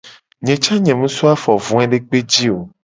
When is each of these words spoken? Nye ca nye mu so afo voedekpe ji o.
Nye 0.43 0.55
ca 0.63 0.75
nye 0.83 0.93
mu 0.99 1.07
so 1.15 1.23
afo 1.33 1.51
voedekpe 1.65 2.17
ji 2.31 2.47
o. 2.57 2.59